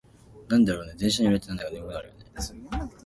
[0.49, 2.25] なんでだろう、電車の揺れってなんだか眠くなるよね。